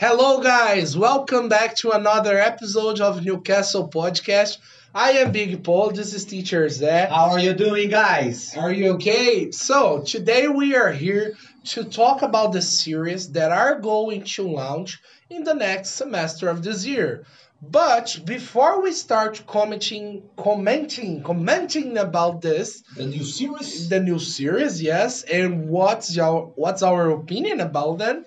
[0.00, 0.96] Hello, guys.
[0.96, 4.56] Welcome back to another episode of Newcastle Podcast.
[4.94, 5.90] I am Big Paul.
[5.90, 7.08] This is Teacher Zé.
[7.10, 8.56] How are you doing, guys?
[8.56, 9.50] Are you okay?
[9.50, 11.34] So, today we are here
[11.72, 16.62] to talk about the series that are going to launch in the next semester of
[16.62, 17.26] this year.
[17.60, 23.90] But before we start commenting, commenting, commenting about this, The new series?
[23.90, 28.24] the new series, yes, and what's your what's our opinion about them?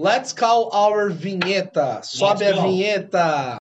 [0.00, 2.00] Let's call our vinheta.
[2.00, 3.58] Sobe a vinheta.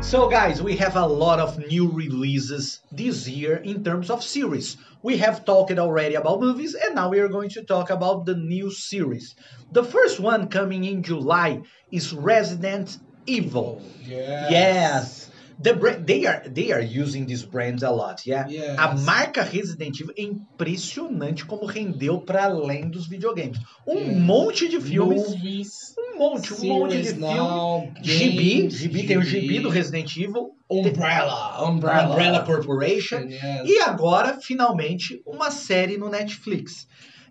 [0.00, 4.76] So, guys, we have a lot of new releases this year in terms of series.
[5.02, 8.36] We have talked already about movies, and now we are going to talk about the
[8.36, 9.34] new series.
[9.72, 13.82] The first one coming in July is Resident Evil.
[14.06, 14.50] Yes.
[14.52, 15.29] Yes.
[15.62, 18.48] The bra- they are they are using these brands a lot, yeah.
[18.48, 18.78] Yes.
[18.78, 23.58] A marca Resident Evil é impressionante como rendeu para além dos videogames.
[23.86, 24.16] Um Yes.
[24.16, 27.20] monte de filmes, Movies, um monte, um monte de series filme.
[27.36, 33.40] now, Gibi, tem o Gibi do Resident Evil, Umbrella, Umbrella, Umbrella Corporation Yes.
[33.68, 36.86] e agora finalmente uma série no Netflix.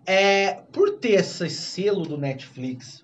[0.06, 3.02] É, por ter esse selo do Netflix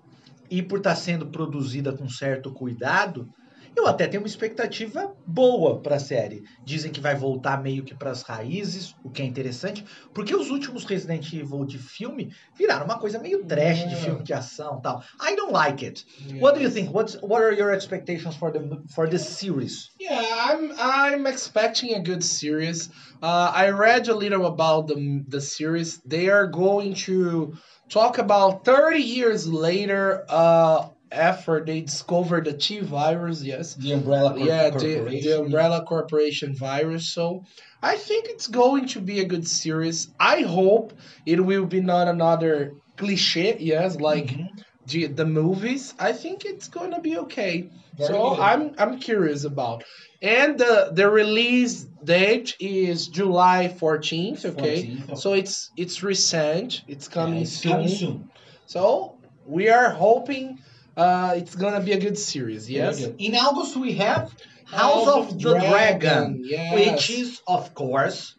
[0.51, 3.29] e por estar sendo produzida com certo cuidado,
[3.77, 6.43] eu até tenho uma expectativa boa para a série.
[6.65, 10.51] Dizem que vai voltar meio que para as raízes, o que é interessante, porque os
[10.51, 13.97] últimos Resident Evil de filme viraram uma coisa meio trash de É.
[13.97, 15.03] filme de ação, e tal.
[15.21, 16.05] I don't like it.
[16.41, 16.91] What do you think?
[16.93, 18.61] What's what are your expectations for the
[18.95, 19.91] for this series?
[20.01, 22.89] Yeah, I'm I'm expecting a good series.
[23.23, 26.01] Uh, I read a little about the the series.
[26.05, 27.55] They are going to
[27.89, 33.43] talk about 30 years later uh, after they discovered the T virus.
[33.43, 33.75] Yes.
[33.75, 37.09] The Umbrella yeah, the, the Umbrella Corporation virus.
[37.13, 37.45] So
[37.83, 40.09] I think it's going to be a good series.
[40.19, 40.93] I hope
[41.25, 43.57] it will be not another cliche.
[43.61, 44.49] Yes, like Mhm.
[44.87, 45.95] the, the movies.
[45.99, 47.69] I think it's going to be okay.
[47.97, 48.41] Very so good.
[48.41, 49.85] I'm I'm curious about.
[50.23, 54.45] And the the release date is July 14th.
[54.45, 55.19] Okay, 14th.
[55.19, 56.83] so it's it's recent.
[56.89, 57.73] It's coming Yeah, it's soon.
[57.73, 58.31] coming soon.
[58.67, 60.59] So we are hoping
[60.97, 62.71] uh, it's gonna be a good series.
[62.71, 63.01] Yes.
[63.01, 63.17] Good.
[63.19, 64.33] In August we have
[64.65, 66.75] House of the Dragon, yes.
[66.75, 68.35] which is of course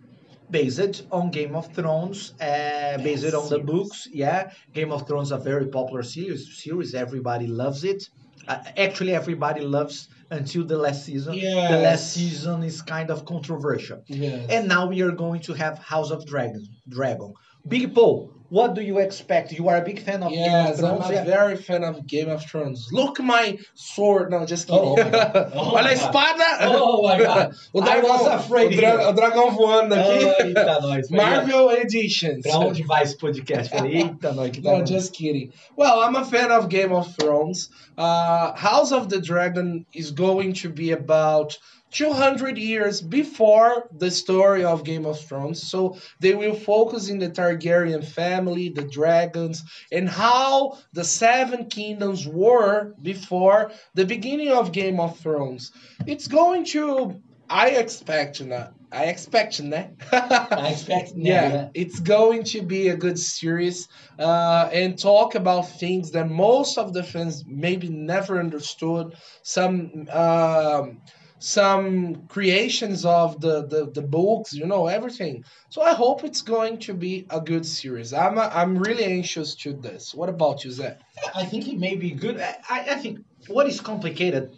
[0.49, 3.65] based on Game of Thrones, uh, based Yes, on the series.
[3.65, 4.07] books.
[4.11, 6.61] Yeah, Game of Thrones a very popular series.
[6.63, 8.09] Series everybody loves it.
[8.47, 11.35] Uh, actually, everybody loves until the last season.
[11.39, 14.03] The last season is kind of controversial.
[14.07, 14.47] Yes.
[14.49, 16.65] And now we are going to have House of Dragon.
[16.87, 17.33] Dragon.
[17.67, 19.51] Big Paul, what do you expect?
[19.51, 21.09] You are a big fan of Game Yes, of I'm Thrones.
[21.09, 21.23] a yeah?
[21.25, 22.87] very fan of Game of Thrones.
[22.93, 24.31] Look my sword.
[24.31, 24.81] No, just kidding.
[24.81, 24.95] Oh.
[25.53, 25.97] Oh, Olha a God.
[25.97, 26.45] espada.
[26.61, 27.53] Oh my God.
[27.73, 30.45] o I dragão, was afraid o, dra- o dragão voando aqui.
[30.47, 31.09] Eita, nós.
[31.11, 32.43] Marvel Editions.
[32.43, 33.73] Pra onde vai esse podcast?
[33.75, 35.51] Eita, nós que tá No, just kidding.
[35.75, 37.69] Well, I'm a fan of Game of Thrones.
[37.97, 41.57] Uh, House of the Dragon is going to be about
[41.91, 45.69] 200 years before the story of Game of Thrones.
[45.69, 52.27] So they will focus in the Targaryen family, the dragons, and how the Seven Kingdoms
[52.27, 55.71] were before the beginning of Game of Thrones.
[56.05, 58.71] It's going to, I expect, né?
[58.91, 59.91] I expect, né?
[60.13, 61.67] I expect yeah, yeah.
[61.73, 66.93] it's going to be a good series uh, and talk about things that most of
[66.93, 69.15] the fans maybe never understood.
[69.43, 71.01] Some um,
[71.39, 75.43] some creations of the, the the books, you know, everything.
[75.69, 78.13] So I hope it's going to be a good series.
[78.13, 80.13] I'm i I'm really anxious to this.
[80.13, 80.97] What about you, Zé?
[81.35, 82.39] I think it may be good.
[82.39, 84.51] I, I think what is complicated.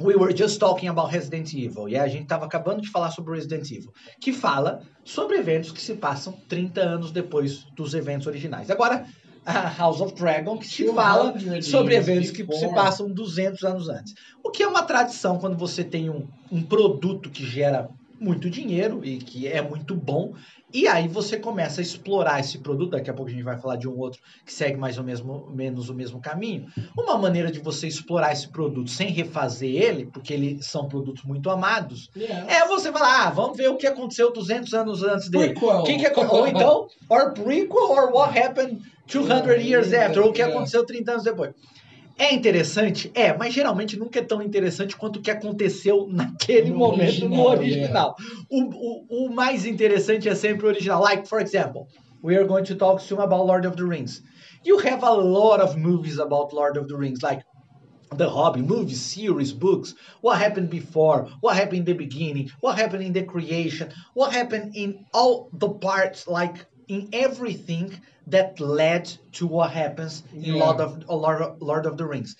[0.00, 3.34] We were just talking about Resident Evil, e a gente tava acabando de falar sobre
[3.34, 8.70] Resident Evil, que fala sobre eventos que se passam 30 anos depois dos eventos originais.
[8.70, 9.04] Agora,
[9.44, 13.88] a House of Dragon, que se fala 200 sobre eventos que se passam 200 anos
[13.88, 14.14] antes.
[14.44, 17.88] O que é uma tradição quando você tem um, um produto que gera
[18.20, 20.34] muito dinheiro e que é muito bom,
[20.72, 22.90] e aí você começa a explorar esse produto.
[22.90, 25.48] Daqui a pouco a gente vai falar de um outro que segue mais ou mesmo,
[25.50, 26.66] menos o mesmo caminho.
[26.96, 31.48] Uma maneira de você explorar esse produto sem refazer ele, porque eles são produtos muito
[31.50, 32.10] amados,
[32.46, 35.54] é você falar, ah, vamos ver o que aconteceu 200 anos antes dele.
[35.54, 35.78] Prequel.
[35.80, 40.30] O que que acon- ou então, or prequel, or what happened 200 years after, ou
[40.30, 40.56] o que Yeah.
[40.56, 41.52] aconteceu 30 anos depois.
[42.18, 43.10] É interessante?
[43.14, 47.46] É, mas geralmente nunca é tão interessante quanto o que aconteceu naquele No momento no
[47.46, 48.14] original, original.
[48.50, 51.00] O, o, o mais interessante é sempre o original.
[51.02, 51.86] Like, for example,
[52.22, 54.22] we are going to talk soon about Lord of the Rings.
[54.64, 57.42] You have a lot of movies about Lord of the Rings, like
[58.16, 63.04] the hobby, movies, series, books, what happened before, what happened in the beginning, what happened
[63.04, 67.86] in the creation, what happened in all the parts, like in everything
[68.26, 69.04] that led
[69.38, 70.64] to what happens in Yeah.
[70.64, 72.34] Lord of Lord of, Lord of the Rings.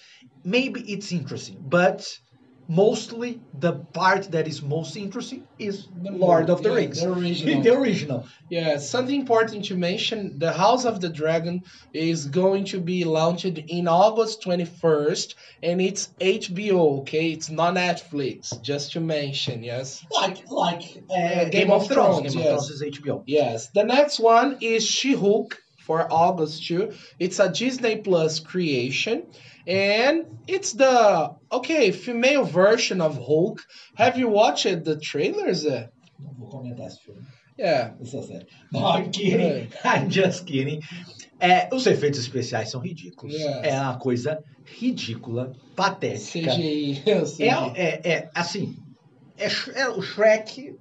[0.44, 1.98] Maybe it's interesting, but
[2.70, 7.00] mostly the part that is most interesting is The Lord of the yeah, Rings.
[7.00, 7.62] the original.
[7.66, 8.26] the original.
[8.48, 13.44] Yeah, something important to mention the House of the Dragon is going to be launched
[13.44, 15.34] in August 21st,
[15.64, 17.32] and it's HBO, okay?
[17.32, 20.06] It's not Netflix, just to mention, yes?
[20.12, 22.18] Like like uh, Game Game, of of Thrones.
[22.18, 22.52] Thrones, Game yes.
[22.52, 23.24] of Thrones is HBO.
[23.26, 23.68] Yes.
[23.70, 25.58] The next one is She Hulk
[25.90, 26.92] for August 2.
[27.18, 29.24] It's a Disney Plus creation.
[29.66, 33.58] And it's the okay female version of Hulk.
[33.96, 35.64] Have you watched the trailers?
[35.64, 37.22] Não vou comentar esse filme.
[37.58, 37.94] Yeah.
[38.00, 38.46] Isso é sério.
[38.72, 39.68] No, I'm kidding.
[39.84, 40.80] I'm just kidding.
[41.40, 43.34] É, os efeitos especiais são ridículos.
[43.62, 46.52] É uma coisa ridícula, patética.
[46.52, 47.02] CGI.
[47.04, 47.48] Eu sei.
[47.48, 48.76] É, é, é assim.
[49.36, 50.76] É, é o Shrek.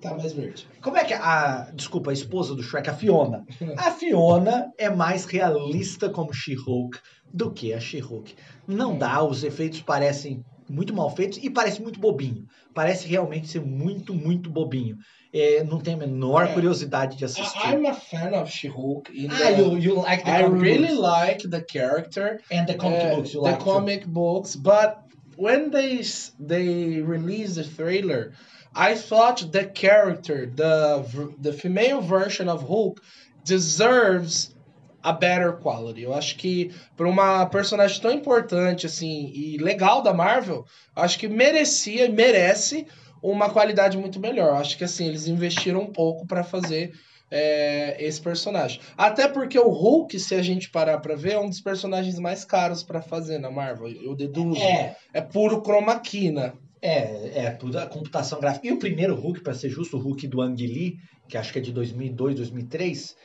[0.00, 0.66] Tá mais verde.
[0.82, 1.70] Como é que é a.
[1.74, 3.44] Desculpa, a esposa do Shrek, a Fiona.
[3.76, 6.98] A Fiona é mais realista como She-Hulk
[7.32, 8.34] do que a She-Hulk.
[8.66, 12.44] Não dá, os efeitos parecem muito mal feitos e parece muito bobinho.
[12.72, 14.96] Parece realmente ser muito, muito bobinho.
[15.32, 16.52] É, não tenho a menor É.
[16.52, 17.68] curiosidade de assistir.
[17.74, 19.10] I'm a fan of She-Hulk.
[19.30, 20.98] Ah, the- you, you like the I really books.
[21.00, 23.32] like the character, and the comic uh, books.
[23.34, 23.64] You the like too.
[23.64, 24.98] comic books, but
[25.36, 26.00] when they
[26.38, 28.32] they released the trailer,
[28.74, 31.04] I thought the character, the
[31.38, 33.00] the female version of Hulk,
[33.44, 34.54] deserves
[35.02, 36.02] a better quality.
[36.02, 40.64] Eu acho que para uma personagem tão importante assim e legal da Marvel,
[40.94, 42.86] acho que merecia e merece
[43.22, 44.50] uma qualidade muito melhor.
[44.50, 46.92] Eu acho que assim eles investiram um pouco para fazer
[47.30, 48.80] é, esse personagem.
[48.96, 52.44] Até porque o Hulk, se a gente parar pra ver, é um dos personagens mais
[52.44, 53.88] caros pra fazer na Marvel.
[53.88, 54.60] Eu deduzo.
[54.60, 56.52] É, É, puro chroma key, né?
[56.82, 58.66] É, é, a computação gráfica.
[58.66, 60.96] E o primeiro Hulk, para ser justo, o Hulk do Ang Lee,
[61.28, 63.16] que acho que é de 2002, 2003,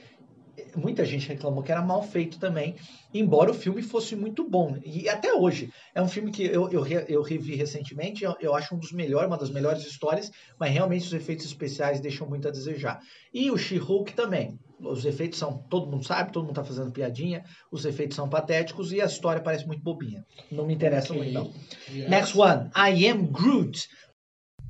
[0.76, 2.76] muita gente reclamou que era mal feito também,
[3.14, 4.78] embora o filme fosse muito bom.
[4.84, 8.76] E até hoje, é um filme que eu, eu, eu revi recentemente, eu, eu acho
[8.76, 12.52] um dos melhores, uma das melhores histórias, mas realmente os efeitos especiais deixam muito a
[12.52, 13.00] desejar.
[13.34, 14.58] E o She-Hulk também.
[14.80, 18.92] Os efeitos são, todo mundo sabe, todo mundo tá fazendo piadinha, os efeitos são patéticos
[18.92, 20.24] e a história parece muito bobinha.
[20.52, 21.18] Não me interessa Ok.
[21.18, 21.54] muito, não.
[21.90, 22.10] Yes.
[22.10, 23.88] Next one, I Am Groot.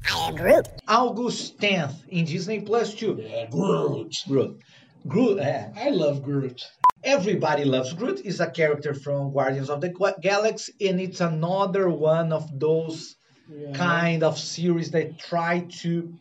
[0.07, 0.69] I am Groot.
[0.87, 3.19] August 10th in Disney Plus 2.
[3.19, 4.11] Yeah, Groot.
[4.27, 4.57] Groot.
[5.07, 5.71] Groot, é.
[5.75, 6.61] I love Groot.
[7.03, 11.87] Everybody Loves Groot is a character from Guardians of the Ga- Galaxy, and it's another
[11.89, 13.15] one of those
[13.47, 13.73] Yeah.
[13.73, 16.11] kind of series that try to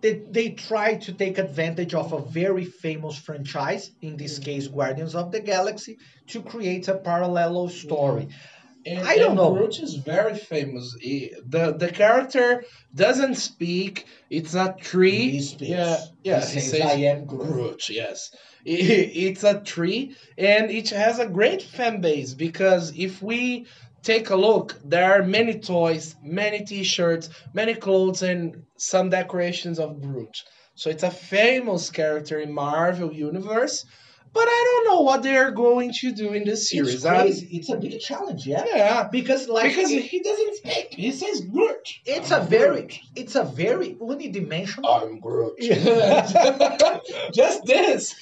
[0.00, 4.44] they, they try to take advantage of a very famous franchise, in this mm-hmm.
[4.44, 5.98] case Guardians of the Galaxy,
[6.28, 8.22] to create a parallel story.
[8.22, 8.56] Mm-hmm.
[8.86, 9.52] And, I don't know.
[9.52, 10.96] Groot is very famous.
[10.98, 12.64] He- the The character
[12.94, 14.06] doesn't speak.
[14.30, 15.30] It's a tree.
[15.32, 15.70] He speaks.
[15.70, 16.40] Yeah, yeah.
[16.46, 17.88] He says, "I am Groot." Groot.
[17.90, 23.66] Yes, it's a tree, and it has a great fan base because if we
[24.02, 30.00] take a look, there are many toys, many T-shirts, many clothes, and some decorations of
[30.00, 30.42] Groot.
[30.74, 33.84] So it's a famous character in Marvel universe.
[34.32, 36.94] But I don't know what they are going to do in this series.
[36.94, 37.48] It's I'm- crazy.
[37.56, 38.64] It's a big challenge, yeah.
[38.64, 40.86] yeah, Because like because it- he doesn't speak.
[40.94, 41.86] He says Groot.
[42.06, 42.86] it's a very
[43.16, 45.58] it's a very unidimensional I'm Groot.
[47.34, 48.14] Just this.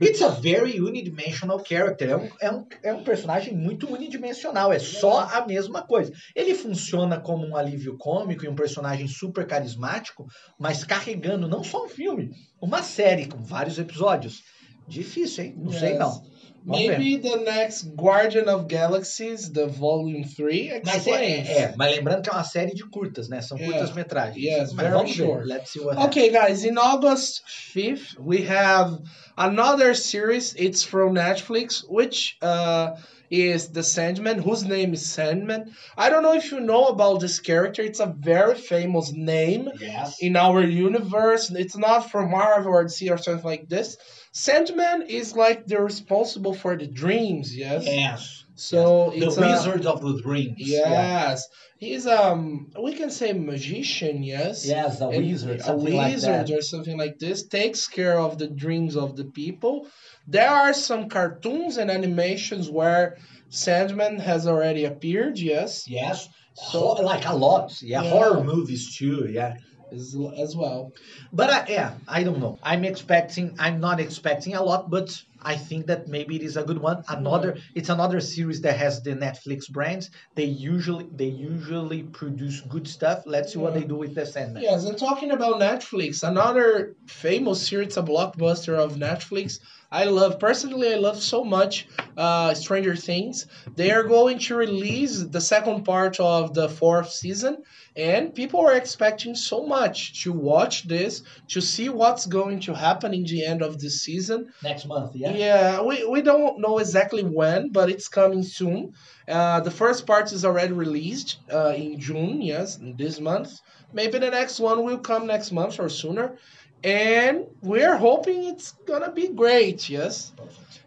[0.00, 2.06] It's a very unidimensional character.
[2.10, 4.72] É um, é, um, é um personagem muito unidimensional.
[4.72, 6.12] É só a mesma coisa.
[6.34, 10.26] Ele funciona como um alívio cômico e um personagem super carismático,
[10.58, 14.42] mas carregando não só um filme, uma série com vários episódios.
[14.88, 15.54] Difícil, hein?
[15.56, 15.98] Não sei Yes.
[15.98, 16.22] não.
[16.64, 16.98] Vamos ver.
[16.98, 21.48] Maybe the next Guardian of Galaxies, the Volume 3, Mas explains.
[21.48, 23.40] é, é, mas lembrando que é uma série de curtas, né?
[23.40, 23.78] São Yeah.
[23.78, 24.36] curtas-metragens.
[24.44, 25.46] Yes, mas very vamos short.
[25.46, 25.54] ver.
[25.54, 26.16] Let's see what happens.
[26.16, 28.98] Okay, guys, in August 5th, we have
[29.36, 30.54] another series.
[30.58, 32.96] It's from Netflix, which uh,
[33.30, 35.74] is The Sandman, whose name is Sandman.
[35.96, 37.82] I don't know if you know about this character.
[37.82, 40.16] It's a very famous name Yes.
[40.20, 41.50] in our universe.
[41.50, 43.96] It's not from Marvel or DC or something like this.
[44.32, 47.84] Sandman is like the responsible for the dreams, yes?
[47.86, 48.44] Yes.
[48.56, 50.54] So The it's a- Wizard of the Dreams.
[50.58, 50.90] Yeah.
[50.90, 51.46] Yes.
[51.78, 54.66] He's um we can say magician, yes.
[54.66, 55.60] Yes, a And wizard.
[55.60, 56.56] a Something like wizard that.
[56.58, 59.86] or something like this takes care of the dreams of the people.
[60.26, 63.18] There are some cartoons and animations where
[63.50, 66.28] Sandman has already appeared, yes, Yes.
[66.54, 67.66] So- So like a lot.
[67.82, 68.10] Yeah, Yeah.
[68.10, 69.28] horror movies too.
[69.30, 69.54] Yeah.
[69.92, 70.90] as, as well.
[71.32, 72.58] But I, yeah, I don't know.
[72.60, 73.54] I'm expecting.
[73.64, 75.08] I'm not expecting a lot, but
[75.46, 76.96] I think that maybe it is a good one.
[76.96, 77.18] Mm-hmm.
[77.18, 80.10] Another, it's another series that has the Netflix brands.
[80.34, 83.22] They usually they usually produce good stuff.
[83.26, 84.64] Let's see what they do with the Sandman.
[84.64, 89.60] Yes, and talking about Netflix, another famous series, a blockbuster of Netflix.
[89.90, 90.92] I love personally.
[90.92, 93.46] I love so much uh, Stranger Things.
[93.74, 97.58] They are going to release the second part of the fourth season,
[97.94, 103.14] and people are expecting so much to watch this to see what's going to happen
[103.14, 104.46] in the end of the season.
[104.62, 108.92] Next month, Yeah, we, we don't know exactly when, but it's coming soon.
[109.28, 113.50] Uh, the first part is already released uh, in June, yes, this month.
[113.92, 116.36] Maybe the next one will come next month or sooner.
[116.84, 120.32] And we're hoping it's gonna be great, yes.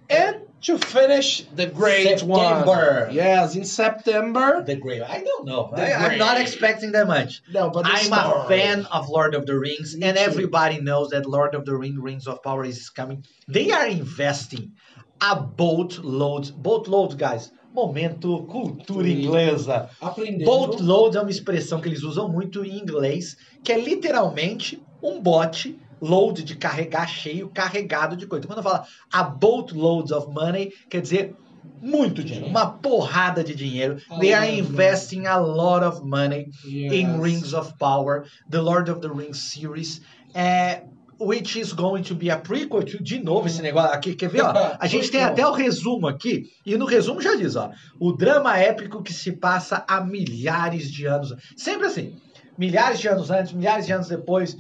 [0.10, 3.06] And to finish the great September.
[3.06, 3.14] one.
[3.14, 4.64] Yes, in September.
[4.66, 5.02] The great.
[5.02, 5.72] I don't know.
[5.74, 7.42] I, I'm not expecting that much.
[7.52, 10.24] No, but I'm a fan of Lord of the Rings, Me and too.
[10.24, 13.26] everybody knows that Lord of the Ring, Rings of Power is coming.
[13.48, 14.74] They are investing
[15.22, 17.52] a boatload, boatload, guys.
[17.72, 19.90] Momento cultura inglesa.
[20.02, 20.46] Aprendendo.
[20.46, 25.80] Boatload é uma expressão que eles usam muito em inglês, que é literalmente um bote
[26.02, 28.46] load de carregar cheio, carregado de coisa.
[28.46, 31.36] Então, quando fala a boatloads of money, quer dizer
[31.82, 33.98] muito dinheiro, uma porrada de dinheiro.
[34.10, 36.94] A They are investing a lot of money Yes.
[36.94, 40.02] in Rings of Power, the Lord of the Rings series,
[40.34, 40.84] é,
[41.20, 44.42] which is going to be a prequel to, de novo esse negócio aqui, quer ver,
[44.42, 44.54] ó?
[44.80, 48.58] A gente tem até o resumo aqui, e no resumo já diz, ó, o drama
[48.58, 51.36] épico que se passa há milhares de anos.
[51.58, 52.16] Sempre assim,
[52.60, 54.58] milhares de anos antes, milhares de anos depois,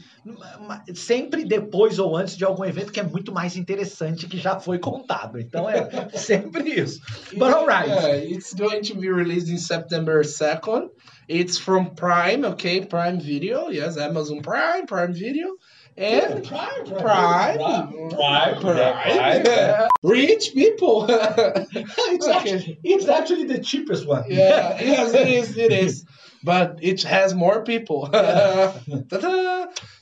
[0.95, 4.79] sempre depois ou antes de algum evento que é muito mais interessante que já foi
[4.79, 5.37] contado.
[5.37, 7.01] Então é sempre isso.
[7.33, 7.89] But alright.
[7.89, 10.89] Yeah, it's going to be released in September 2nd.
[11.27, 12.85] It's from Prime, okay?
[12.85, 13.69] Prime Video.
[13.69, 15.57] Yes, Amazon Prime, Prime Video.
[15.97, 17.57] And Prime, Prime.
[18.09, 19.45] Prime, Prime.
[19.45, 19.87] Yeah.
[20.01, 21.05] Rich people.
[21.09, 24.23] It's actually, it's actually the cheapest one.
[24.29, 26.05] yeah, yes, it is, it is.
[26.43, 28.09] But it has more people.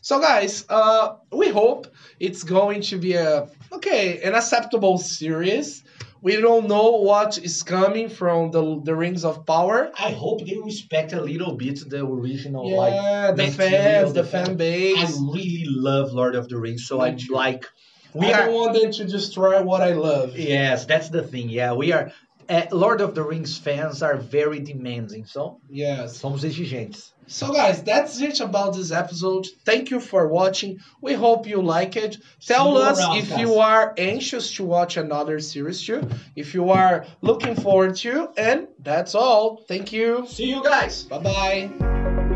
[0.02, 1.88] So, guys, uh, we hope
[2.20, 5.84] it's going to be a okay, an acceptable series.
[6.22, 9.92] We don't know what is coming from the the Rings of Power.
[10.00, 14.28] I hope they respect a little bit the original Yeah, like the fans, the the
[14.28, 17.66] fan fan- I really love Lord of the Rings, so I like
[18.14, 20.38] We I don't are want them to destroy what I love.
[20.38, 21.50] yes, that's the thing.
[21.50, 22.12] Yeah, we are
[22.50, 26.22] uh, Lord of the Rings fans are very demanding, so Yes.
[26.22, 27.12] somos exigentes.
[27.30, 29.48] So, guys, that's it about this episode.
[29.66, 30.80] Thank you for watching.
[31.02, 32.18] We hope you like it.
[32.46, 33.40] Tell us around, if guys.
[33.40, 38.30] you are anxious to watch another series too, if you are looking forward to.
[38.38, 39.66] And that's all.
[39.68, 40.26] Thank you.
[40.28, 41.04] See you guys.
[41.04, 42.27] Bye bye.